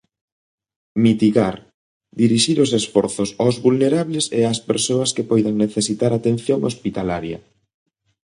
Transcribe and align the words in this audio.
Mitigar: 1.03 1.55
dirixir 2.21 2.57
os 2.65 2.71
esforzos 2.81 3.29
aos 3.41 3.55
vulnerables 3.65 4.25
e 4.37 4.39
ás 4.51 4.59
persoas 4.69 5.09
que 5.15 5.27
poidan 5.29 5.55
necesitar 5.65 6.11
atención 6.13 6.59
hospitalaria. 6.69 7.37